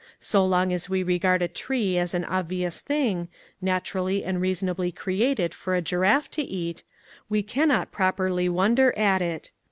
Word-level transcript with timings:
So 0.19 0.43
long 0.43 0.73
as 0.73 0.89
we 0.89 1.03
regard 1.03 1.43
a 1.43 1.47
tree 1.47 1.95
as 1.99 2.15
an 2.15 2.25
obvious 2.25 2.79
thing, 2.79 3.27
naturally 3.61 4.23
and 4.23 4.41
reasonably 4.41 4.91
created 4.91 5.53
for 5.53 5.75
a 5.75 5.81
giraffe 5.83 6.31
to 6.31 6.41
eat, 6.41 6.81
we 7.29 7.43
cannot 7.43 7.91
properly 7.91 8.49
wonder 8.49 8.97
at 8.97 9.21
it. 9.21 9.51